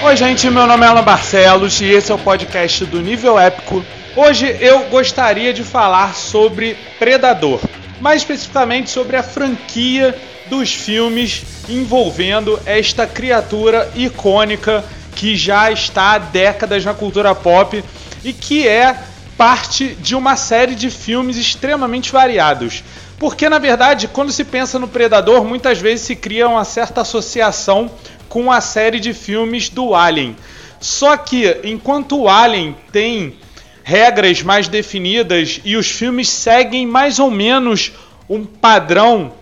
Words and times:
Oi, 0.00 0.16
gente, 0.16 0.48
meu 0.48 0.64
nome 0.64 0.86
é 0.86 0.88
Alan 0.88 1.02
Barcelos 1.02 1.80
e 1.80 1.86
esse 1.86 2.12
é 2.12 2.14
o 2.14 2.18
podcast 2.18 2.84
do 2.86 3.00
Nível 3.00 3.36
Épico. 3.36 3.84
Hoje 4.14 4.56
eu 4.60 4.84
gostaria 4.84 5.52
de 5.52 5.64
falar 5.64 6.14
sobre 6.14 6.76
Predador, 7.00 7.60
mais 8.00 8.22
especificamente 8.22 8.90
sobre 8.90 9.16
a 9.16 9.24
franquia 9.24 10.16
dos 10.48 10.72
filmes 10.72 11.42
envolvendo 11.68 12.60
esta 12.64 13.08
criatura 13.08 13.90
icônica 13.96 14.84
que 15.16 15.36
já 15.36 15.68
está 15.72 16.12
há 16.12 16.18
décadas 16.18 16.84
na 16.84 16.94
cultura 16.94 17.34
pop 17.34 17.82
e 18.24 18.32
que 18.32 18.68
é 18.68 18.96
parte 19.36 19.96
de 19.96 20.14
uma 20.14 20.36
série 20.36 20.76
de 20.76 20.90
filmes 20.90 21.36
extremamente 21.36 22.12
variados. 22.12 22.84
Porque, 23.18 23.48
na 23.48 23.58
verdade, 23.58 24.06
quando 24.06 24.30
se 24.30 24.44
pensa 24.44 24.78
no 24.78 24.86
Predador, 24.86 25.44
muitas 25.44 25.80
vezes 25.80 26.06
se 26.06 26.14
cria 26.14 26.48
uma 26.48 26.64
certa 26.64 27.00
associação 27.00 27.90
com 28.28 28.50
a 28.50 28.60
série 28.60 29.00
de 29.00 29.12
filmes 29.12 29.68
do 29.68 29.94
Alien. 29.94 30.36
Só 30.80 31.16
que, 31.16 31.58
enquanto 31.64 32.20
o 32.20 32.28
Alien 32.28 32.76
tem 32.92 33.36
regras 33.82 34.42
mais 34.42 34.68
definidas 34.68 35.60
e 35.64 35.76
os 35.76 35.90
filmes 35.90 36.28
seguem 36.28 36.86
mais 36.86 37.18
ou 37.18 37.30
menos 37.30 37.92
um 38.28 38.44
padrão, 38.44 39.32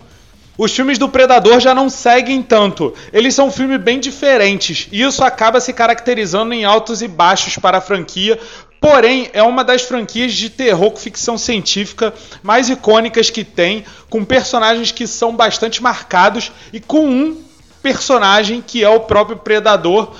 os 0.57 0.73
filmes 0.73 0.97
do 0.97 1.07
Predador 1.07 1.59
já 1.59 1.75
não 1.75 1.89
seguem 1.89 2.41
tanto. 2.41 2.93
Eles 3.13 3.35
são 3.35 3.51
filmes 3.51 3.79
bem 3.79 3.99
diferentes 3.99 4.87
e 4.91 5.03
isso 5.03 5.23
acaba 5.23 5.59
se 5.59 5.71
caracterizando 5.73 6.53
em 6.53 6.65
altos 6.65 7.01
e 7.01 7.07
baixos 7.07 7.57
para 7.57 7.77
a 7.77 7.81
franquia, 7.81 8.39
Porém, 8.79 9.29
é 9.33 9.41
uma 9.41 9.63
das 9.63 9.81
franquias 9.81 10.33
de 10.33 10.49
terror 10.49 10.91
com 10.91 10.97
ficção 10.97 11.37
científica 11.37 12.13
mais 12.43 12.69
icônicas 12.69 13.29
que 13.29 13.43
tem, 13.43 13.83
com 14.09 14.23
personagens 14.23 14.91
que 14.91 15.07
são 15.07 15.35
bastante 15.35 15.81
marcados 15.81 16.51
e 16.71 16.79
com 16.79 17.07
um 17.07 17.46
personagem 17.87 18.61
que 18.65 18.83
é 18.83 18.89
o 18.89 18.99
próprio 18.99 19.37
Predador, 19.37 20.11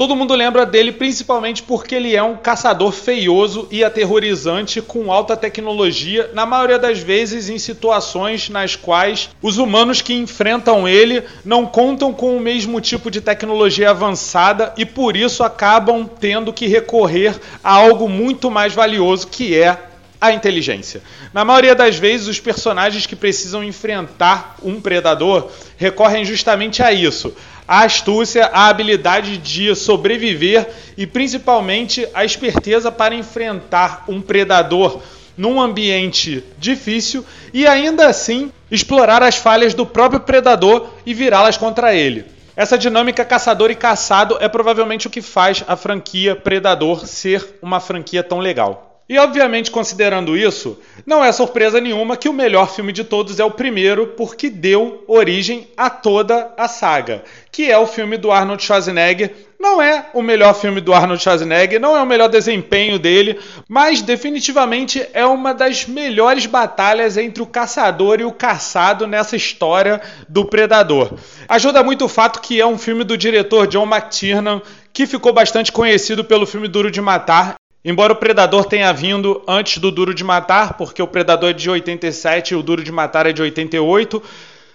Todo 0.00 0.16
mundo 0.16 0.34
lembra 0.34 0.64
dele 0.64 0.92
principalmente 0.92 1.62
porque 1.62 1.94
ele 1.94 2.16
é 2.16 2.22
um 2.22 2.34
caçador 2.34 2.90
feioso 2.90 3.68
e 3.70 3.84
aterrorizante 3.84 4.80
com 4.80 5.12
alta 5.12 5.36
tecnologia, 5.36 6.30
na 6.32 6.46
maioria 6.46 6.78
das 6.78 7.00
vezes 7.00 7.50
em 7.50 7.58
situações 7.58 8.48
nas 8.48 8.74
quais 8.74 9.28
os 9.42 9.58
humanos 9.58 10.00
que 10.00 10.14
enfrentam 10.14 10.88
ele 10.88 11.22
não 11.44 11.66
contam 11.66 12.14
com 12.14 12.34
o 12.34 12.40
mesmo 12.40 12.80
tipo 12.80 13.10
de 13.10 13.20
tecnologia 13.20 13.90
avançada 13.90 14.72
e 14.74 14.86
por 14.86 15.18
isso 15.18 15.44
acabam 15.44 16.08
tendo 16.18 16.50
que 16.50 16.66
recorrer 16.66 17.38
a 17.62 17.74
algo 17.74 18.08
muito 18.08 18.50
mais 18.50 18.72
valioso 18.72 19.28
que 19.28 19.54
é 19.54 19.89
a 20.20 20.32
inteligência. 20.32 21.02
Na 21.32 21.44
maioria 21.44 21.74
das 21.74 21.96
vezes, 21.96 22.26
os 22.26 22.40
personagens 22.40 23.06
que 23.06 23.16
precisam 23.16 23.64
enfrentar 23.64 24.56
um 24.62 24.80
predador 24.80 25.50
recorrem 25.76 26.24
justamente 26.24 26.82
a 26.82 26.92
isso: 26.92 27.34
a 27.66 27.84
astúcia, 27.84 28.50
a 28.52 28.68
habilidade 28.68 29.38
de 29.38 29.74
sobreviver 29.74 30.68
e 30.96 31.06
principalmente 31.06 32.06
a 32.12 32.24
esperteza 32.24 32.92
para 32.92 33.14
enfrentar 33.14 34.04
um 34.08 34.20
predador 34.20 35.00
num 35.36 35.60
ambiente 35.60 36.44
difícil 36.58 37.24
e 37.54 37.66
ainda 37.66 38.06
assim 38.06 38.52
explorar 38.70 39.22
as 39.22 39.36
falhas 39.36 39.72
do 39.72 39.86
próprio 39.86 40.20
predador 40.20 40.90
e 41.06 41.14
virá-las 41.14 41.56
contra 41.56 41.94
ele. 41.94 42.26
Essa 42.54 42.76
dinâmica 42.76 43.24
caçador 43.24 43.70
e 43.70 43.74
caçado 43.74 44.36
é 44.38 44.48
provavelmente 44.48 45.06
o 45.06 45.10
que 45.10 45.22
faz 45.22 45.64
a 45.66 45.76
franquia 45.76 46.36
Predador 46.36 47.06
ser 47.06 47.58
uma 47.62 47.80
franquia 47.80 48.22
tão 48.22 48.38
legal. 48.38 48.89
E 49.10 49.18
obviamente, 49.18 49.72
considerando 49.72 50.36
isso, 50.36 50.78
não 51.04 51.24
é 51.24 51.32
surpresa 51.32 51.80
nenhuma 51.80 52.16
que 52.16 52.28
o 52.28 52.32
melhor 52.32 52.72
filme 52.72 52.92
de 52.92 53.02
todos 53.02 53.40
é 53.40 53.44
o 53.44 53.50
primeiro, 53.50 54.06
porque 54.06 54.48
deu 54.48 55.02
origem 55.08 55.66
a 55.76 55.90
toda 55.90 56.54
a 56.56 56.68
saga, 56.68 57.24
que 57.50 57.68
é 57.68 57.76
o 57.76 57.88
filme 57.88 58.16
do 58.16 58.30
Arnold 58.30 58.62
Schwarzenegger. 58.62 59.34
Não 59.58 59.82
é 59.82 60.06
o 60.14 60.22
melhor 60.22 60.54
filme 60.54 60.80
do 60.80 60.94
Arnold 60.94 61.20
Schwarzenegger, 61.20 61.80
não 61.80 61.96
é 61.96 62.00
o 62.00 62.06
melhor 62.06 62.28
desempenho 62.28 63.00
dele, 63.00 63.40
mas 63.68 64.00
definitivamente 64.00 65.04
é 65.12 65.26
uma 65.26 65.52
das 65.52 65.86
melhores 65.86 66.46
batalhas 66.46 67.16
entre 67.16 67.42
o 67.42 67.46
caçador 67.46 68.20
e 68.20 68.24
o 68.24 68.30
caçado 68.30 69.08
nessa 69.08 69.34
história 69.34 70.00
do 70.28 70.44
Predador. 70.44 71.14
Ajuda 71.48 71.82
muito 71.82 72.04
o 72.04 72.08
fato 72.08 72.40
que 72.40 72.60
é 72.60 72.66
um 72.66 72.78
filme 72.78 73.02
do 73.02 73.18
diretor 73.18 73.66
John 73.66 73.92
McTiernan, 73.92 74.62
que 74.92 75.04
ficou 75.04 75.32
bastante 75.32 75.72
conhecido 75.72 76.24
pelo 76.24 76.46
filme 76.46 76.68
Duro 76.68 76.92
de 76.92 77.00
Matar 77.00 77.59
Embora 77.84 78.12
o 78.12 78.16
Predador 78.16 78.66
tenha 78.66 78.92
vindo 78.92 79.42
antes 79.48 79.78
do 79.78 79.90
Duro 79.90 80.14
de 80.14 80.22
Matar, 80.22 80.74
porque 80.74 81.02
o 81.02 81.06
Predador 81.06 81.50
é 81.50 81.54
de 81.54 81.70
87 81.70 82.52
e 82.52 82.56
o 82.56 82.62
Duro 82.62 82.84
de 82.84 82.92
Matar 82.92 83.26
é 83.26 83.32
de 83.32 83.40
88, 83.40 84.22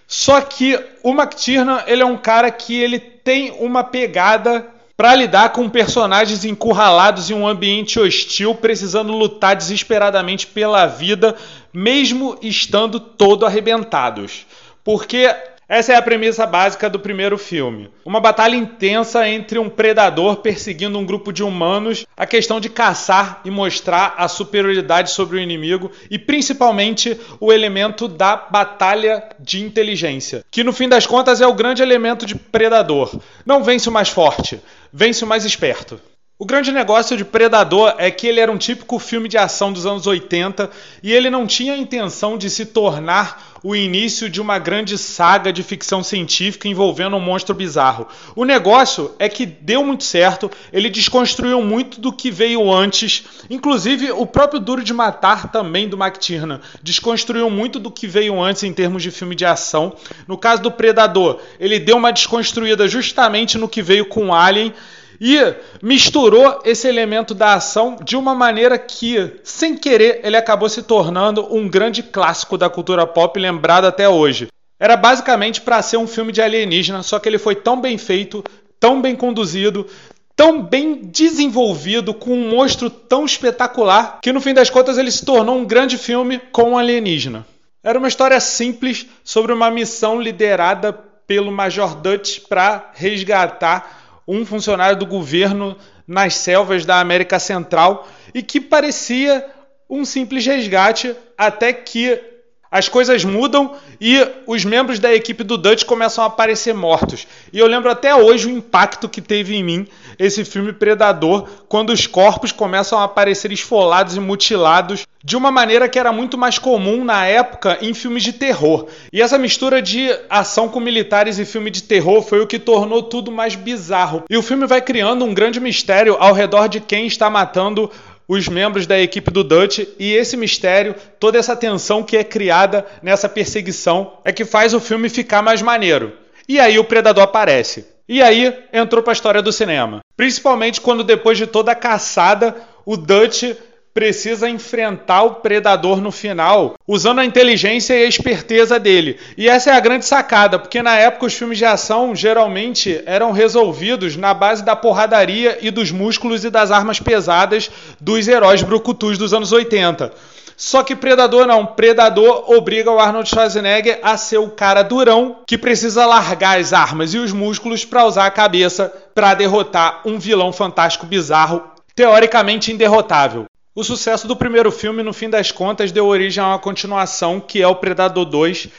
só 0.07 0.41
que 0.41 0.79
o 1.03 1.11
McTiernan, 1.11 1.83
ele 1.85 2.01
é 2.01 2.05
um 2.05 2.17
cara 2.17 2.49
que 2.49 2.75
ele 2.75 2.99
tem 2.99 3.51
uma 3.59 3.83
pegada 3.83 4.67
para 4.97 5.13
lidar 5.13 5.49
com 5.49 5.69
personagens 5.69 6.45
encurralados 6.45 7.29
em 7.29 7.33
um 7.33 7.47
ambiente 7.47 7.99
hostil, 7.99 8.55
precisando 8.55 9.11
lutar 9.11 9.55
desesperadamente 9.55 10.47
pela 10.47 10.85
vida, 10.85 11.35
mesmo 11.73 12.37
estando 12.41 12.99
todo 12.99 13.45
arrebentados. 13.45 14.45
Porque 14.83 15.35
essa 15.67 15.93
é 15.93 15.95
a 15.95 16.01
premissa 16.01 16.45
básica 16.45 16.87
do 16.87 16.99
primeiro 16.99 17.37
filme. 17.39 17.89
Uma 18.05 18.19
batalha 18.19 18.55
intensa 18.55 19.27
entre 19.27 19.57
um 19.57 19.67
predador 19.67 20.37
perseguindo 20.37 20.99
um 20.99 21.05
grupo 21.05 21.33
de 21.33 21.43
humanos, 21.43 22.05
a 22.15 22.27
questão 22.27 22.59
de 22.59 22.69
caçar 22.69 23.41
e 23.43 23.49
mostrar 23.49 24.13
a 24.15 24.27
superioridade 24.27 25.09
sobre 25.09 25.37
o 25.37 25.39
inimigo 25.39 25.91
e 26.09 26.19
principalmente 26.19 27.19
o 27.39 27.51
elemento 27.51 28.07
da 28.07 28.35
batalha 28.35 29.23
de 29.39 29.63
inteligência, 29.63 30.45
que 30.51 30.63
no 30.63 30.71
fim 30.71 30.87
das 30.87 31.07
contas 31.07 31.41
é 31.41 31.47
o 31.47 31.53
grande 31.55 31.81
elemento 31.81 32.27
de 32.27 32.35
predador. 32.35 33.19
Não 33.43 33.63
vence 33.63 33.89
o 33.89 33.91
mais 33.91 34.09
forte, 34.09 34.61
vence 34.93 35.23
o 35.23 35.27
mais 35.27 35.45
esperto. 35.45 35.99
O 36.37 36.45
grande 36.45 36.69
negócio 36.69 37.15
de 37.15 37.23
Predador 37.23 37.95
é 37.97 38.11
que 38.11 38.27
ele 38.27 38.41
era 38.41 38.51
um 38.51 38.57
típico 38.57 38.99
filme 38.99 39.29
de 39.29 39.37
ação 39.37 39.71
dos 39.71 39.85
anos 39.85 40.05
80 40.05 40.69
e 41.01 41.13
ele 41.13 41.29
não 41.29 41.47
tinha 41.47 41.71
a 41.71 41.77
intenção 41.77 42.37
de 42.37 42.49
se 42.49 42.65
tornar 42.65 43.54
o 43.65 43.75
início 43.75 44.29
de 44.29 44.39
uma 44.39 44.59
grande 44.59 44.95
saga 44.95 45.51
de 45.51 45.63
ficção 45.63 46.03
científica 46.03 46.67
envolvendo 46.67 47.15
um 47.15 47.19
monstro 47.19 47.55
bizarro. 47.55 48.07
O 48.35 48.45
negócio 48.45 49.15
é 49.17 49.27
que 49.27 49.43
deu 49.43 49.83
muito 49.83 50.03
certo, 50.03 50.51
ele 50.71 50.87
desconstruiu 50.87 51.59
muito 51.63 51.99
do 51.99 52.13
que 52.13 52.29
veio 52.29 52.71
antes, 52.71 53.23
inclusive 53.49 54.11
o 54.11 54.27
próprio 54.27 54.59
Duro 54.59 54.83
de 54.83 54.93
Matar 54.93 55.51
também 55.51 55.89
do 55.89 55.97
McTiernan 55.97 56.61
desconstruiu 56.83 57.49
muito 57.49 57.79
do 57.79 57.89
que 57.89 58.05
veio 58.05 58.39
antes 58.39 58.61
em 58.61 58.71
termos 58.71 59.01
de 59.01 59.09
filme 59.09 59.33
de 59.33 59.45
ação. 59.45 59.95
No 60.27 60.37
caso 60.37 60.61
do 60.61 60.71
Predador, 60.71 61.39
ele 61.59 61.79
deu 61.79 61.97
uma 61.97 62.13
desconstruída 62.13 62.87
justamente 62.87 63.57
no 63.57 63.67
que 63.67 63.81
veio 63.81 64.05
com 64.05 64.31
Alien 64.31 64.75
e 65.19 65.37
misturou 65.81 66.61
esse 66.65 66.87
elemento 66.87 67.33
da 67.33 67.53
ação 67.53 67.97
de 68.03 68.15
uma 68.15 68.35
maneira 68.35 68.77
que, 68.77 69.39
sem 69.43 69.75
querer, 69.75 70.21
ele 70.23 70.37
acabou 70.37 70.69
se 70.69 70.83
tornando 70.83 71.53
um 71.53 71.67
grande 71.67 72.03
clássico 72.03 72.57
da 72.57 72.69
cultura 72.69 73.05
pop 73.05 73.39
lembrado 73.39 73.85
até 73.85 74.07
hoje. 74.07 74.47
Era 74.79 74.97
basicamente 74.97 75.61
para 75.61 75.81
ser 75.81 75.97
um 75.97 76.07
filme 76.07 76.31
de 76.31 76.41
alienígena, 76.41 77.01
só 77.01 77.19
que 77.19 77.29
ele 77.29 77.37
foi 77.37 77.55
tão 77.55 77.79
bem 77.79 77.97
feito, 77.97 78.43
tão 78.79 79.01
bem 79.01 79.15
conduzido, 79.15 79.87
tão 80.35 80.61
bem 80.61 81.01
desenvolvido, 81.01 82.13
com 82.13 82.31
um 82.31 82.49
monstro 82.49 82.89
tão 82.89 83.25
espetacular, 83.25 84.19
que 84.21 84.33
no 84.33 84.41
fim 84.41 84.53
das 84.53 84.69
contas 84.69 84.97
ele 84.97 85.11
se 85.11 85.25
tornou 85.25 85.57
um 85.57 85.65
grande 85.65 85.97
filme 85.97 86.39
com 86.51 86.71
um 86.71 86.77
alienígena. 86.77 87.45
Era 87.81 87.99
uma 87.99 88.07
história 88.07 88.39
simples 88.39 89.05
sobre 89.23 89.53
uma 89.53 89.71
missão 89.71 90.19
liderada 90.19 90.91
pelo 91.27 91.51
Major 91.51 91.95
Dutch 91.95 92.41
para 92.49 92.91
resgatar 92.93 94.04
um 94.27 94.45
funcionário 94.45 94.97
do 94.97 95.05
governo 95.05 95.77
nas 96.07 96.35
selvas 96.35 96.85
da 96.85 96.99
América 96.99 97.39
Central 97.39 98.07
e 98.33 98.41
que 98.41 98.59
parecia 98.59 99.45
um 99.89 100.03
simples 100.03 100.45
resgate 100.45 101.15
até 101.37 101.71
que 101.71 102.34
as 102.75 102.89
coisas 102.89 103.23
mudam 103.23 103.71
e 104.01 104.21
os 104.45 104.65
membros 104.65 104.99
da 104.99 105.15
equipe 105.15 105.45
do 105.45 105.57
Dutch 105.57 105.85
começam 105.85 106.25
a 106.25 106.27
aparecer 106.27 106.73
mortos. 106.73 107.25
E 107.53 107.57
eu 107.57 107.67
lembro 107.67 107.89
até 107.89 108.13
hoje 108.13 108.47
o 108.47 108.49
impacto 108.49 109.07
que 109.07 109.21
teve 109.21 109.55
em 109.55 109.63
mim 109.63 109.87
esse 110.19 110.43
filme 110.43 110.73
Predador, 110.73 111.47
quando 111.69 111.91
os 111.91 112.05
corpos 112.05 112.51
começam 112.51 112.99
a 112.99 113.05
aparecer 113.05 113.49
esfolados 113.53 114.17
e 114.17 114.19
mutilados 114.19 115.07
de 115.23 115.37
uma 115.37 115.51
maneira 115.51 115.87
que 115.87 115.97
era 115.97 116.11
muito 116.11 116.37
mais 116.37 116.59
comum 116.59 117.05
na 117.05 117.25
época 117.25 117.77
em 117.81 117.93
filmes 117.93 118.23
de 118.23 118.33
terror. 118.33 118.87
E 119.11 119.21
essa 119.21 119.37
mistura 119.37 119.81
de 119.81 120.13
ação 120.29 120.67
com 120.67 120.81
militares 120.81 121.39
e 121.39 121.45
filme 121.45 121.71
de 121.71 121.81
terror 121.81 122.21
foi 122.23 122.41
o 122.41 122.47
que 122.47 122.59
tornou 122.59 123.03
tudo 123.03 123.31
mais 123.31 123.55
bizarro. 123.55 124.25
E 124.29 124.35
o 124.35 124.43
filme 124.43 124.67
vai 124.67 124.81
criando 124.81 125.23
um 125.23 125.33
grande 125.33 125.61
mistério 125.61 126.17
ao 126.19 126.33
redor 126.33 126.67
de 126.67 126.81
quem 126.81 127.07
está 127.07 127.29
matando 127.29 127.89
os 128.27 128.47
membros 128.47 128.87
da 128.87 128.99
equipe 128.99 129.31
do 129.31 129.43
Dutch 129.43 129.79
e 129.99 130.13
esse 130.13 130.35
mistério, 130.35 130.95
toda 131.19 131.37
essa 131.37 131.55
tensão 131.55 132.03
que 132.03 132.17
é 132.17 132.23
criada 132.23 132.85
nessa 133.01 133.29
perseguição 133.29 134.17
é 134.23 134.31
que 134.31 134.45
faz 134.45 134.73
o 134.73 134.79
filme 134.79 135.09
ficar 135.09 135.41
mais 135.41 135.61
maneiro. 135.61 136.13
E 136.47 136.59
aí 136.59 136.77
o 136.77 136.83
predador 136.83 137.23
aparece. 137.23 137.85
E 138.07 138.21
aí 138.21 138.55
entrou 138.71 139.01
para 139.01 139.11
a 139.11 139.15
história 139.15 139.41
do 139.41 139.51
cinema. 139.51 139.99
Principalmente 140.15 140.79
quando 140.79 141.03
depois 141.03 141.37
de 141.37 141.47
toda 141.47 141.71
a 141.71 141.75
caçada, 141.75 142.55
o 142.85 142.95
Dutch 142.95 143.55
precisa 143.95 144.49
enfrentar 144.49 145.23
o 145.23 145.35
predador 145.35 146.01
no 146.01 146.11
final, 146.11 146.75
usando 146.85 147.19
a 147.19 147.25
inteligência 147.25 147.93
e 147.93 148.03
a 148.03 148.09
esperteza 148.09 148.77
dele. 148.77 149.17
E 149.37 149.47
essa 149.47 149.71
é 149.71 149.73
a 149.73 149.79
grande 149.79 150.05
sacada, 150.05 150.59
porque 150.59 150.83
na 150.83 150.97
época 150.97 151.27
os 151.27 151.33
filmes 151.33 151.57
de 151.57 151.63
ação 151.63 152.13
geralmente 152.13 153.01
eram 153.05 153.31
resolvidos 153.31 154.17
na 154.17 154.33
base 154.33 154.65
da 154.65 154.75
porradaria 154.75 155.59
e 155.61 155.71
dos 155.71 155.91
músculos 155.91 156.43
e 156.43 156.49
das 156.49 156.71
armas 156.71 156.99
pesadas 156.99 157.71
dos 157.97 158.27
heróis 158.27 158.61
brucutus 158.61 159.17
dos 159.17 159.33
anos 159.33 159.53
80. 159.53 160.11
Só 160.57 160.83
que 160.83 160.95
Predador 160.95 161.47
não. 161.47 161.65
Predador 161.65 162.51
obriga 162.51 162.91
o 162.91 162.99
Arnold 162.99 163.29
Schwarzenegger 163.29 163.99
a 164.03 164.17
ser 164.17 164.39
o 164.39 164.49
cara 164.49 164.83
durão 164.83 165.37
que 165.47 165.57
precisa 165.57 166.05
largar 166.05 166.59
as 166.59 166.73
armas 166.73 167.13
e 167.13 167.17
os 167.17 167.31
músculos 167.31 167.85
para 167.85 168.05
usar 168.05 168.25
a 168.25 168.31
cabeça 168.31 168.91
para 169.13 169.33
derrotar 169.33 170.01
um 170.05 170.19
vilão 170.19 170.51
fantástico 170.51 171.05
bizarro, 171.05 171.63
teoricamente 171.95 172.73
inderrotável. 172.73 173.45
O 173.75 173.83
sucesso 173.83 174.25
do 174.25 174.37
primeiro 174.37 174.71
filme, 174.71 175.03
no 175.03 175.11
fim 175.11 175.29
das 175.29 175.51
contas, 175.51 175.91
deu 175.91 176.05
origem 176.05 176.41
a 176.41 176.47
uma 176.47 176.59
continuação 176.59 177.41
que 177.41 177.61
é 177.61 177.67
o 177.67 177.75
Predador 177.75 178.23
2, 178.23 178.69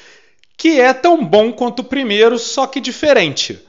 que 0.56 0.80
é 0.80 0.94
tão 0.94 1.22
bom 1.22 1.52
quanto 1.52 1.80
o 1.80 1.84
primeiro, 1.84 2.38
só 2.38 2.66
que 2.66 2.80
diferente. 2.80 3.60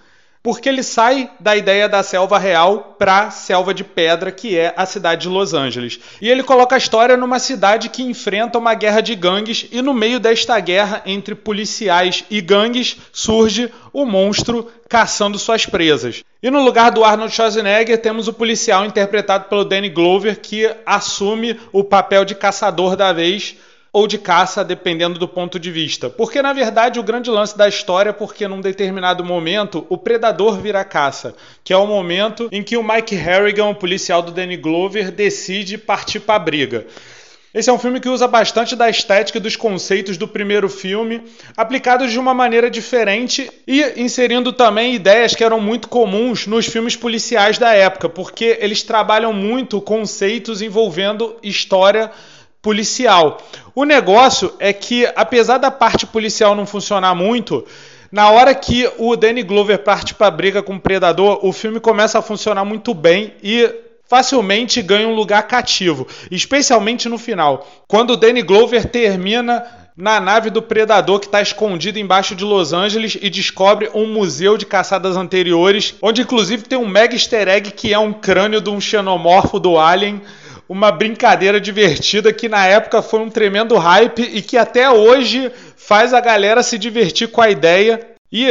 Porque 0.48 0.70
ele 0.70 0.82
sai 0.82 1.30
da 1.42 1.58
ideia 1.58 1.90
da 1.90 2.02
selva 2.02 2.38
real 2.38 2.96
para 2.98 3.30
selva 3.32 3.74
de 3.74 3.84
pedra, 3.84 4.32
que 4.32 4.58
é 4.58 4.74
a 4.78 4.86
cidade 4.86 5.24
de 5.24 5.28
Los 5.28 5.54
Angeles. 5.54 6.00
E 6.22 6.30
ele 6.30 6.42
coloca 6.42 6.74
a 6.74 6.78
história 6.78 7.18
numa 7.18 7.38
cidade 7.38 7.90
que 7.90 8.02
enfrenta 8.02 8.58
uma 8.58 8.74
guerra 8.74 9.02
de 9.02 9.14
gangues, 9.14 9.68
e 9.74 9.82
no 9.82 9.94
meio 9.94 10.22
desta 10.22 10.58
guerra 10.62 11.02
entre 11.06 11.36
policiais 11.36 12.24
e 12.30 12.40
gangues 12.40 12.96
surge 13.12 13.70
o 13.92 14.06
monstro 14.06 14.72
caçando 14.88 15.38
suas 15.38 15.66
presas. 15.66 16.24
E 16.42 16.50
no 16.50 16.64
lugar 16.64 16.92
do 16.92 17.04
Arnold 17.04 17.34
Schwarzenegger 17.34 18.02
temos 18.02 18.30
o 18.30 18.34
policial 18.34 18.86
interpretado 18.86 19.50
pelo 19.50 19.66
Danny 19.66 19.90
Glover 19.90 20.40
que 20.40 20.74
assume 20.86 21.60
o 21.74 21.84
papel 21.84 22.24
de 22.24 22.34
caçador 22.34 22.96
da 22.96 23.12
vez 23.12 23.58
ou 23.98 24.06
de 24.06 24.20
caça, 24.20 24.64
dependendo 24.64 25.18
do 25.18 25.28
ponto 25.28 25.60
de 25.60 25.72
vista. 25.72 26.08
Porque 26.08 26.40
na 26.40 26.54
verdade 26.54 27.00
o 27.00 27.04
grande 27.04 27.32
lance 27.32 27.58
da 27.58 27.68
história 27.68 28.12
é 28.12 28.14
porque 28.14 28.48
num 28.48 28.62
determinado 28.62 29.26
momento 29.26 29.88
o 29.90 29.98
predador 29.98 30.62
vira 30.62 30.84
caça, 30.84 31.34
que 31.64 31.74
é 31.74 31.78
o 31.78 31.88
momento 31.88 32.48
em 32.52 32.62
que 32.62 32.78
o 32.78 32.84
Mike 32.84 33.16
Harrigan, 33.16 33.70
o 33.70 33.74
policial 33.74 34.22
do 34.22 34.32
Danny 34.32 34.56
Glover, 34.56 35.10
decide 35.10 35.80
partir 35.80 36.20
para 36.20 36.36
a 36.36 36.40
briga. 36.40 36.86
Esse 37.52 37.72
é 37.72 37.74
um 37.74 37.80
filme 37.80 38.00
que 38.00 38.08
usa 38.08 38.28
bastante 38.28 38.76
da 38.76 38.88
estética 38.88 39.40
e 39.40 39.42
dos 39.42 39.56
conceitos 39.56 40.16
do 40.16 40.28
primeiro 40.28 40.70
filme, 40.70 41.24
aplicados 41.56 42.12
de 42.12 42.20
uma 42.20 42.36
maneira 42.36 42.70
diferente 42.70 43.50
e 43.66 44.00
inserindo 44.00 44.54
também 44.54 44.94
ideias 44.94 45.34
que 45.34 45.44
eram 45.44 45.60
muito 45.60 45.88
comuns 45.88 46.46
nos 46.46 46.68
filmes 46.68 46.96
policiais 46.96 47.58
da 47.58 47.74
época, 47.74 48.08
porque 48.08 48.60
eles 48.62 48.84
trabalham 48.84 49.34
muito 49.34 49.82
conceitos 49.82 50.62
envolvendo 50.62 51.36
história 51.42 52.12
policial. 52.62 53.38
O 53.74 53.84
negócio 53.84 54.54
é 54.60 54.74
que, 54.74 55.06
apesar 55.16 55.58
da 55.58 55.72
parte 55.72 56.06
policial 56.06 56.56
não 56.56 56.66
funcionar 56.66 57.14
muito, 57.16 57.66
na 58.12 58.30
hora 58.30 58.56
que 58.56 58.90
o 58.98 59.16
Danny 59.16 59.44
Glover 59.44 59.80
parte 59.80 60.14
para 60.14 60.28
a 60.28 60.32
briga 60.32 60.64
com 60.64 60.76
o 60.76 60.80
Predador, 60.80 61.40
o 61.44 61.52
filme 61.52 61.80
começa 61.80 62.20
a 62.20 62.22
funcionar 62.22 62.64
muito 62.64 62.94
bem 62.94 63.34
e 63.44 63.70
facilmente 64.08 64.82
ganha 64.82 65.08
um 65.08 65.16
lugar 65.16 65.44
cativo, 65.44 66.08
especialmente 66.32 67.10
no 67.10 67.18
final, 67.18 67.68
quando 67.88 68.12
o 68.12 68.18
Danny 68.18 68.42
Glover 68.42 68.90
termina 68.90 69.66
na 69.98 70.20
nave 70.20 70.52
do 70.52 70.62
Predador 70.62 71.20
que 71.20 71.26
está 71.26 71.42
escondido 71.42 71.98
embaixo 71.98 72.36
de 72.36 72.46
Los 72.46 72.72
Angeles 72.72 73.18
e 73.20 73.30
descobre 73.30 73.90
um 73.94 74.06
museu 74.06 74.56
de 74.56 74.66
caçadas 74.66 75.18
anteriores, 75.18 75.96
onde 76.02 76.22
inclusive 76.22 76.64
tem 76.64 76.78
um 76.78 76.88
mega 76.88 77.16
easter 77.16 77.48
egg 77.48 77.72
que 77.72 77.92
é 77.92 78.00
um 78.00 78.14
crânio 78.14 78.62
de 78.62 78.70
um 78.70 78.80
xenomorfo 78.80 79.60
do 79.60 79.80
Alien. 79.80 80.22
Uma 80.70 80.92
brincadeira 80.92 81.62
divertida 81.62 82.34
que 82.34 82.50
na 82.50 82.66
época 82.66 83.02
foi 83.02 83.22
um 83.22 83.30
tremendo 83.30 83.78
hype 83.78 84.22
e 84.22 84.42
que 84.42 84.58
até 84.58 84.90
hoje 84.90 85.52
faz 85.76 86.14
a 86.14 86.20
galera 86.20 86.62
se 86.62 86.78
divertir 86.78 87.30
com 87.30 87.42
a 87.42 87.50
ideia. 87.50 88.06
E 88.32 88.48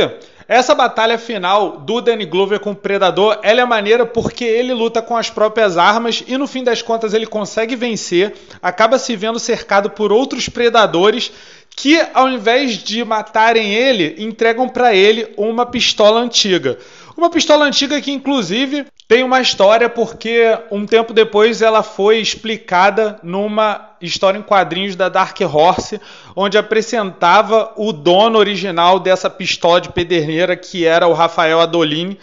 essa 0.49 0.75
batalha 0.77 1.19
final 1.19 1.79
do 1.79 2.01
Danny 2.01 2.25
Glover 2.25 2.61
com 2.61 2.71
o 2.71 2.77
Predador, 2.77 3.39
ela 3.43 3.61
é 3.61 3.65
maneira 3.65 4.07
porque 4.07 4.45
ele 4.45 4.73
luta 4.73 5.03
com 5.03 5.17
as 5.17 5.29
próprias 5.29 5.77
armas 5.77 6.23
e 6.27 6.39
no 6.39 6.47
fim 6.47 6.63
das 6.63 6.81
contas 6.81 7.13
ele 7.13 7.27
consegue 7.27 7.75
vencer, 7.75 8.33
acaba 8.63 8.97
se 8.97 9.17
vendo 9.17 9.41
cercado 9.41 9.91
por 9.91 10.13
outros 10.13 10.49
predadores 10.49 11.33
que 11.77 12.01
ao 12.15 12.29
invés 12.29 12.79
de 12.79 13.05
matarem 13.05 13.75
ele, 13.75 14.15
entregam 14.19 14.69
para 14.69 14.95
ele 14.95 15.29
uma 15.37 15.67
pistola 15.67 16.21
antiga. 16.21 16.79
Uma 17.17 17.31
pistola 17.31 17.65
antiga 17.65 17.99
que 18.01 18.13
inclusive 18.13 18.87
tem 19.09 19.25
uma 19.25 19.41
história 19.41 19.89
porque 19.89 20.59
um 20.71 20.85
tempo 20.85 21.15
depois 21.15 21.63
ela 21.63 21.83
foi 21.83 22.19
explicada 22.19 23.19
numa 23.23 23.97
história 24.03 24.39
em 24.39 24.43
quadrinhos 24.43 24.97
da 24.97 25.09
Dark 25.09 25.41
Horse, 25.41 25.99
onde 26.35 26.59
apresentava 26.59 27.73
o 27.77 27.91
dono 27.91 28.39
original 28.39 29.01
dessa 29.01 29.31
pistola 29.31 29.81
de 29.81 29.89
pederneira, 29.89 30.55
que 30.57 30.85
era 30.85 31.09
o 31.09 31.15
Rafael 31.15 31.59
Adolini, 31.59 32.19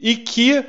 e 0.00 0.16
que, 0.16 0.64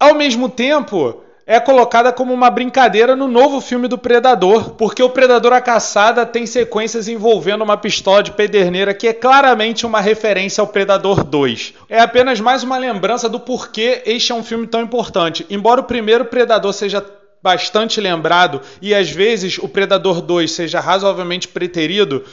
ao 0.00 0.14
mesmo 0.14 0.48
tempo, 0.48 1.22
é 1.46 1.60
colocada 1.60 2.12
como 2.12 2.34
uma 2.34 2.50
brincadeira 2.50 3.14
no 3.14 3.28
novo 3.28 3.60
filme 3.60 3.86
do 3.86 3.96
Predador, 3.96 4.70
porque 4.70 5.00
o 5.00 5.10
Predador 5.10 5.52
a 5.52 5.60
Caçada 5.60 6.26
tem 6.26 6.44
sequências 6.44 7.06
envolvendo 7.06 7.62
uma 7.62 7.76
pistola 7.76 8.20
de 8.20 8.32
pederneira 8.32 8.92
que 8.92 9.06
é 9.06 9.12
claramente 9.12 9.86
uma 9.86 10.00
referência 10.00 10.60
ao 10.60 10.66
Predador 10.66 11.22
2. 11.22 11.74
É 11.88 12.00
apenas 12.00 12.40
mais 12.40 12.64
uma 12.64 12.76
lembrança 12.76 13.28
do 13.28 13.38
porquê 13.38 14.02
este 14.04 14.32
é 14.32 14.34
um 14.34 14.42
filme 14.42 14.66
tão 14.66 14.82
importante. 14.82 15.46
Embora 15.48 15.80
o 15.80 15.84
primeiro 15.84 16.24
Predador 16.24 16.72
seja 16.72 17.04
bastante 17.40 18.00
lembrado 18.00 18.60
e 18.82 18.92
às 18.92 19.08
vezes 19.08 19.56
o 19.58 19.68
Predador 19.68 20.20
2 20.20 20.50
seja 20.50 20.80
razoavelmente 20.80 21.46
preterido, 21.46 22.24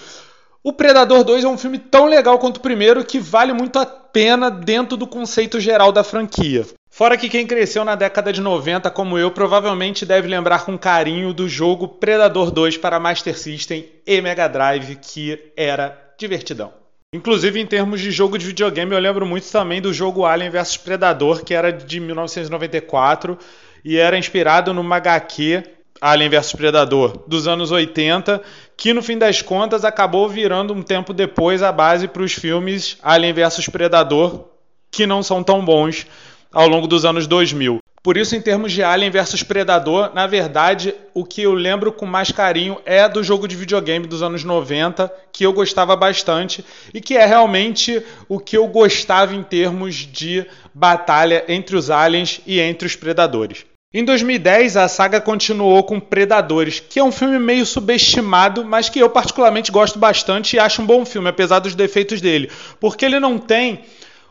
o 0.63 0.71
Predador 0.71 1.25
2 1.25 1.43
é 1.43 1.47
um 1.47 1.57
filme 1.57 1.77
tão 1.77 2.05
legal 2.05 2.39
quanto 2.39 2.57
o 2.57 2.61
primeiro 2.61 3.03
que 3.03 3.19
vale 3.19 3.51
muito 3.51 3.77
a 3.77 3.85
pena 3.85 4.49
dentro 4.49 4.95
do 4.95 5.05
conceito 5.05 5.59
geral 5.59 5.91
da 5.91 6.05
franquia. 6.05 6.65
Fora 6.89 7.17
que 7.17 7.27
quem 7.27 7.45
cresceu 7.45 7.83
na 7.83 7.95
década 7.95 8.31
de 8.31 8.39
90 8.39 8.89
como 8.91 9.17
eu 9.17 9.29
provavelmente 9.29 10.05
deve 10.05 10.27
lembrar 10.27 10.63
com 10.63 10.77
carinho 10.77 11.33
do 11.33 11.49
jogo 11.49 11.87
Predador 11.87 12.49
2 12.49 12.77
para 12.77 12.99
Master 12.99 13.37
System 13.37 13.85
e 14.07 14.21
Mega 14.21 14.47
Drive, 14.47 14.95
que 15.01 15.51
era 15.57 15.99
divertidão. 16.17 16.71
Inclusive 17.13 17.59
em 17.59 17.65
termos 17.65 17.99
de 17.99 18.09
jogo 18.09 18.37
de 18.37 18.45
videogame, 18.45 18.93
eu 18.93 18.99
lembro 18.99 19.25
muito 19.25 19.51
também 19.51 19.81
do 19.81 19.91
jogo 19.91 20.23
Alien 20.23 20.49
vs 20.49 20.77
Predador, 20.77 21.43
que 21.43 21.53
era 21.53 21.73
de 21.73 21.99
1994 21.99 23.37
e 23.83 23.97
era 23.97 24.17
inspirado 24.17 24.73
numa 24.73 24.95
HQ 24.95 25.63
Alien 26.01 26.29
vs 26.29 26.53
Predador 26.53 27.23
dos 27.27 27.47
anos 27.47 27.71
80, 27.71 28.41
que 28.75 28.93
no 28.93 29.01
fim 29.01 29.17
das 29.17 29.41
contas 29.41 29.85
acabou 29.85 30.27
virando 30.27 30.73
um 30.73 30.81
tempo 30.81 31.13
depois 31.13 31.63
a 31.63 31.71
base 31.71 32.07
para 32.07 32.23
os 32.23 32.33
filmes 32.33 32.97
Alien 33.01 33.33
vs 33.33 33.67
Predador, 33.69 34.45
que 34.91 35.07
não 35.07 35.23
são 35.23 35.43
tão 35.43 35.63
bons 35.63 36.05
ao 36.51 36.67
longo 36.67 36.87
dos 36.87 37.05
anos 37.05 37.25
2000. 37.27 37.79
Por 38.03 38.17
isso, 38.17 38.35
em 38.35 38.41
termos 38.41 38.73
de 38.73 38.83
Alien 38.83 39.09
versus 39.09 39.43
Predador, 39.43 40.13
na 40.13 40.27
verdade, 40.27 40.93
o 41.13 41.23
que 41.23 41.41
eu 41.41 41.53
lembro 41.53 41.89
com 41.89 42.05
mais 42.05 42.33
carinho 42.33 42.77
é 42.85 43.07
do 43.07 43.23
jogo 43.23 43.47
de 43.47 43.55
videogame 43.55 44.05
dos 44.05 44.21
anos 44.21 44.43
90, 44.43 45.09
que 45.31 45.45
eu 45.45 45.53
gostava 45.53 45.95
bastante 45.95 46.65
e 46.93 46.99
que 46.99 47.15
é 47.15 47.25
realmente 47.25 48.03
o 48.27 48.39
que 48.39 48.57
eu 48.57 48.67
gostava 48.67 49.33
em 49.33 49.41
termos 49.41 49.95
de 49.95 50.45
batalha 50.73 51.45
entre 51.47 51.77
os 51.77 51.89
aliens 51.89 52.41
e 52.45 52.59
entre 52.59 52.85
os 52.85 52.97
predadores. 52.97 53.65
Em 53.95 54.03
2010, 54.03 54.75
a 54.75 54.87
saga 54.87 55.21
continuou 55.21 55.83
com 55.83 55.99
Predadores, 55.99 56.79
que 56.79 56.97
é 56.99 57.03
um 57.03 57.11
filme 57.11 57.37
meio 57.37 57.63
subestimado, 57.63 58.65
mas 58.65 58.89
que 58.89 58.97
eu 58.97 59.07
particularmente 59.07 59.71
gosto 59.71 59.99
bastante 59.99 60.55
e 60.55 60.59
acho 60.59 60.81
um 60.81 60.85
bom 60.85 61.05
filme, 61.05 61.29
apesar 61.29 61.59
dos 61.59 61.75
defeitos 61.75 62.19
dele, 62.19 62.49
porque 62.79 63.05
ele 63.05 63.19
não 63.19 63.37
tem 63.37 63.81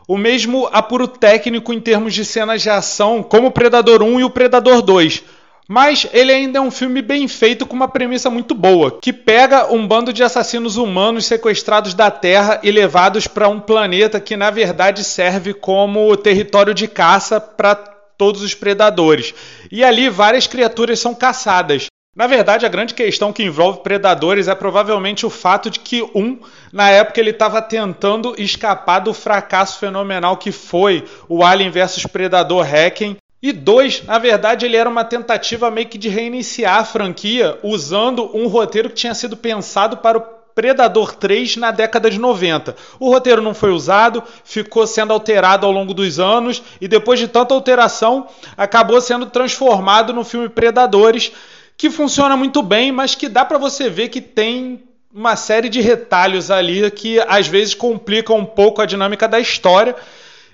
o 0.05 0.17
mesmo 0.17 0.67
apuro 0.73 1.07
técnico 1.07 1.71
em 1.71 1.79
termos 1.79 2.13
de 2.13 2.25
cenas 2.25 2.61
de 2.61 2.69
ação, 2.69 3.23
como 3.23 3.47
o 3.47 3.51
Predador 3.51 4.03
1 4.03 4.19
e 4.19 4.23
o 4.25 4.29
Predador 4.29 4.81
2. 4.81 5.23
Mas 5.65 6.05
ele 6.11 6.33
ainda 6.33 6.59
é 6.59 6.61
um 6.61 6.69
filme 6.69 7.01
bem 7.01 7.25
feito 7.29 7.65
com 7.65 7.73
uma 7.73 7.87
premissa 7.87 8.29
muito 8.29 8.53
boa, 8.53 8.99
que 8.99 9.13
pega 9.13 9.73
um 9.73 9.87
bando 9.87 10.11
de 10.11 10.23
assassinos 10.23 10.75
humanos 10.75 11.25
sequestrados 11.25 11.93
da 11.93 12.11
Terra 12.11 12.59
e 12.63 12.69
levados 12.69 13.27
para 13.27 13.47
um 13.47 13.61
planeta 13.61 14.19
que 14.19 14.35
na 14.35 14.51
verdade 14.51 15.05
serve 15.05 15.53
como 15.53 16.17
território 16.17 16.73
de 16.73 16.85
caça 16.85 17.39
para 17.39 17.92
todos 18.23 18.41
os 18.41 18.55
predadores. 18.55 19.35
E 19.69 19.83
ali 19.83 20.07
várias 20.07 20.47
criaturas 20.47 20.97
são 20.97 21.13
caçadas. 21.13 21.87
Na 22.15 22.25
verdade, 22.25 22.65
a 22.65 22.69
grande 22.69 22.93
questão 22.93 23.33
que 23.33 23.43
envolve 23.43 23.81
predadores 23.81 24.47
é 24.47 24.55
provavelmente 24.55 25.25
o 25.25 25.29
fato 25.29 25.69
de 25.69 25.81
que 25.81 26.01
um, 26.15 26.39
na 26.71 26.89
época, 26.89 27.19
ele 27.19 27.31
estava 27.31 27.61
tentando 27.61 28.33
escapar 28.37 28.99
do 28.99 29.13
fracasso 29.13 29.77
fenomenal 29.77 30.37
que 30.37 30.53
foi 30.53 31.03
o 31.27 31.43
Alien 31.43 31.69
vs 31.69 32.05
Predador 32.05 32.65
Hacking. 32.65 33.17
E 33.41 33.51
dois, 33.51 34.05
na 34.05 34.17
verdade, 34.17 34.65
ele 34.65 34.77
era 34.77 34.89
uma 34.89 35.03
tentativa 35.03 35.69
meio 35.69 35.89
que 35.89 35.97
de 35.97 36.07
reiniciar 36.07 36.77
a 36.77 36.85
franquia 36.85 37.59
usando 37.61 38.31
um 38.33 38.47
roteiro 38.47 38.87
que 38.87 38.95
tinha 38.95 39.13
sido 39.13 39.35
pensado 39.35 39.97
para 39.97 40.17
o 40.17 40.21
Predador 40.55 41.15
3 41.15 41.57
na 41.57 41.71
década 41.71 42.09
de 42.09 42.19
90. 42.19 42.75
O 42.99 43.09
roteiro 43.09 43.41
não 43.41 43.53
foi 43.53 43.71
usado, 43.71 44.23
ficou 44.43 44.85
sendo 44.85 45.13
alterado 45.13 45.65
ao 45.65 45.71
longo 45.71 45.93
dos 45.93 46.19
anos 46.19 46.61
e 46.79 46.87
depois 46.87 47.19
de 47.19 47.27
tanta 47.27 47.53
alteração, 47.53 48.27
acabou 48.57 49.01
sendo 49.01 49.25
transformado 49.25 50.13
no 50.13 50.23
filme 50.23 50.49
Predadores 50.49 51.31
que 51.77 51.89
funciona 51.89 52.37
muito 52.37 52.61
bem, 52.61 52.91
mas 52.91 53.15
que 53.15 53.27
dá 53.27 53.43
para 53.43 53.57
você 53.57 53.89
ver 53.89 54.09
que 54.09 54.21
tem 54.21 54.83
uma 55.13 55.35
série 55.35 55.69
de 55.69 55.81
retalhos 55.81 56.49
ali 56.49 56.89
que 56.89 57.19
às 57.27 57.47
vezes 57.47 57.75
complicam 57.75 58.37
um 58.37 58.45
pouco 58.45 58.81
a 58.81 58.85
dinâmica 58.85 59.27
da 59.27 59.39
história 59.39 59.95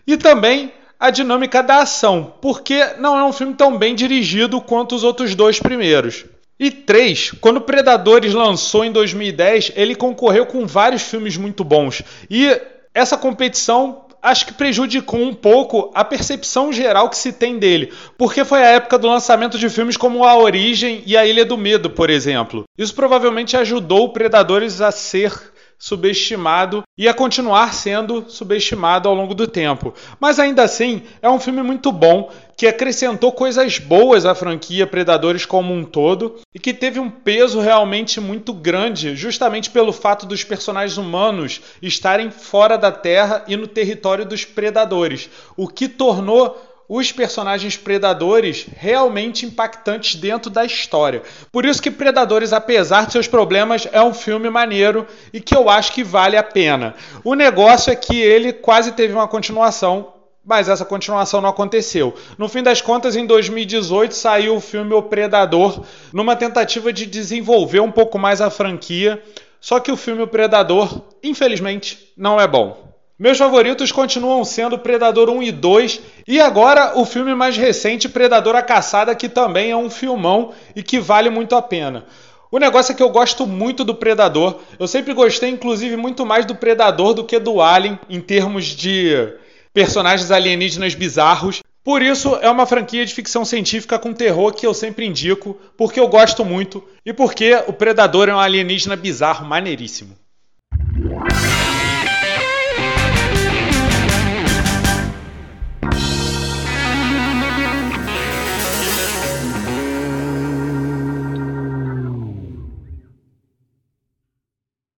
e 0.06 0.18
também 0.18 0.74
a 1.00 1.10
dinâmica 1.10 1.64
da 1.64 1.82
ação, 1.82 2.34
porque 2.42 2.84
não 2.98 3.18
é 3.18 3.24
um 3.24 3.32
filme 3.32 3.54
tão 3.54 3.78
bem 3.78 3.96
dirigido 3.96 4.60
quanto 4.60 4.96
os 4.96 5.04
outros 5.04 5.34
dois 5.34 5.60
primeiros. 5.60 6.26
E 6.60 6.70
três, 6.70 7.32
quando 7.40 7.62
Predadores 7.62 8.34
lançou 8.34 8.84
em 8.84 8.92
2010, 8.92 9.72
ele 9.76 9.96
concorreu 9.96 10.46
com 10.46 10.68
vários 10.68 11.04
filmes 11.04 11.38
muito 11.38 11.64
bons. 11.64 12.04
E 12.30 12.60
essa 12.94 13.18
competição 13.18 14.06
acho 14.22 14.46
que 14.46 14.54
prejudicou 14.54 15.22
um 15.22 15.34
pouco 15.34 15.92
a 15.96 16.04
percepção 16.04 16.74
geral 16.74 17.10
que 17.10 17.18
se 17.18 17.32
tem 17.32 17.58
dele, 17.58 17.94
porque 18.18 18.44
foi 18.44 18.62
a 18.62 18.72
época 18.72 18.98
do 18.98 19.08
lançamento 19.08 19.58
de 19.58 19.70
filmes 19.70 19.96
como 19.96 20.26
A 20.26 20.38
Origem 20.38 21.02
e 21.06 21.16
A 21.16 21.26
Ilha 21.26 21.46
do 21.46 21.58
Medo, 21.58 21.90
por 21.90 22.10
exemplo. 22.10 22.66
Isso 22.78 22.94
provavelmente 22.94 23.56
ajudou 23.56 24.10
Predadores 24.10 24.82
a 24.82 24.92
ser 24.92 25.32
subestimado 25.80 26.84
e 26.98 27.08
a 27.08 27.14
continuar 27.14 27.74
sendo 27.74 28.30
subestimado 28.30 29.08
ao 29.08 29.16
longo 29.16 29.34
do 29.34 29.48
tempo. 29.48 29.94
Mas 30.20 30.38
ainda 30.38 30.62
assim, 30.62 31.02
é 31.22 31.30
um 31.30 31.40
filme 31.40 31.64
muito 31.64 31.90
bom 31.90 32.30
que 32.58 32.68
acrescentou 32.68 33.32
coisas 33.32 33.80
boas 33.80 34.26
à 34.26 34.36
franquia 34.36 34.86
Predadores 34.86 35.46
como 35.46 35.74
um 35.74 35.86
todo 35.86 36.36
e 36.54 36.60
que 36.60 36.74
teve 36.74 37.00
um 37.00 37.10
peso 37.10 37.62
realmente 37.62 38.20
muito 38.20 38.52
grande, 38.52 39.16
justamente 39.16 39.70
pelo 39.70 39.94
fato 39.94 40.26
dos 40.26 40.44
personagens 40.44 40.98
humanos 40.98 41.62
estarem 41.82 42.30
fora 42.30 42.78
da 42.78 42.92
Terra 42.92 43.46
e 43.48 43.56
no 43.56 43.66
território 43.66 44.26
dos 44.26 44.44
predadores, 44.44 45.30
o 45.56 45.70
que 45.70 45.88
tornou 45.88 46.69
os 46.90 47.12
personagens 47.12 47.78
predadores 47.78 48.66
realmente 48.76 49.46
impactantes 49.46 50.16
dentro 50.16 50.50
da 50.50 50.66
história. 50.66 51.22
Por 51.52 51.64
isso 51.64 51.80
que 51.80 51.92
Predadores, 51.92 52.52
apesar 52.52 53.06
de 53.06 53.12
seus 53.12 53.28
problemas, 53.28 53.88
é 53.92 54.02
um 54.02 54.14
filme 54.14 54.50
maneiro 54.50 55.06
e 55.32 55.40
que 55.40 55.56
eu 55.56 55.70
acho 55.70 55.92
que 55.94 56.04
vale 56.04 56.36
a 56.36 56.42
pena. 56.42 56.96
O 57.24 57.36
negócio 57.36 57.92
é 57.92 57.96
que 57.96 58.20
ele 58.20 58.52
quase 58.52 58.94
teve 58.94 59.14
uma 59.14 59.28
continuação, 59.28 60.14
mas 60.44 60.68
essa 60.68 60.84
continuação 60.84 61.42
não 61.42 61.50
aconteceu. 61.50 62.16
No 62.38 62.50
fim 62.50 62.64
das 62.64 62.82
contas, 62.82 63.16
em 63.16 63.28
2018 63.28 64.16
saiu 64.16 64.56
o 64.56 64.62
filme 64.62 64.96
O 64.96 65.04
Predador, 65.04 65.84
numa 66.12 66.36
tentativa 66.36 66.92
de 66.92 67.06
desenvolver 67.06 67.82
um 67.82 67.92
pouco 67.92 68.18
mais 68.18 68.42
a 68.42 68.50
franquia. 68.50 69.22
Só 69.62 69.80
que 69.80 69.92
o 69.92 69.98
filme 69.98 70.24
O 70.24 70.28
Predador, 70.28 71.02
infelizmente, 71.22 72.12
não 72.18 72.40
é 72.40 72.48
bom. 72.48 72.89
Meus 73.20 73.38
favoritos 73.38 73.92
continuam 73.92 74.46
sendo 74.46 74.80
Predador 74.80 75.30
1 75.30 75.44
e 75.44 75.52
2 75.52 76.02
e 76.26 76.40
agora 76.40 76.98
o 76.98 77.06
filme 77.06 77.36
mais 77.36 77.58
recente, 77.58 78.08
Predador 78.08 78.56
a 78.56 78.62
Caçada, 78.62 79.14
que 79.14 79.28
também 79.28 79.72
é 79.72 79.76
um 79.76 79.90
filmão 79.90 80.54
e 80.74 80.82
que 80.82 81.02
vale 81.02 81.30
muito 81.30 81.54
a 81.54 81.62
pena. 81.62 82.06
O 82.50 82.58
negócio 82.58 82.94
é 82.94 82.96
que 82.96 83.04
eu 83.04 83.10
gosto 83.10 83.46
muito 83.46 83.84
do 83.84 83.94
Predador. 83.94 84.62
Eu 84.80 84.88
sempre 84.88 85.14
gostei, 85.14 85.50
inclusive, 85.50 85.98
muito 85.98 86.26
mais 86.26 86.46
do 86.46 86.56
Predador 86.56 87.14
do 87.14 87.26
que 87.26 87.38
do 87.38 87.62
Alien 87.62 88.00
em 88.10 88.22
termos 88.22 88.68
de 88.68 89.34
personagens 89.74 90.32
alienígenas 90.32 90.96
bizarros. 90.96 91.62
Por 91.84 92.02
isso, 92.02 92.38
é 92.42 92.50
uma 92.50 92.66
franquia 92.66 93.06
de 93.06 93.14
ficção 93.14 93.44
científica 93.44 94.00
com 94.00 94.14
terror 94.14 94.54
que 94.54 94.66
eu 94.66 94.74
sempre 94.74 95.06
indico, 95.06 95.58
porque 95.76 96.00
eu 96.00 96.08
gosto 96.08 96.46
muito 96.46 96.82
e 97.06 97.12
porque 97.12 97.54
o 97.68 97.74
Predador 97.74 98.30
é 98.30 98.34
um 98.34 98.40
alienígena 98.40 98.96
bizarro 98.96 99.46
maneiríssimo. 99.46 100.16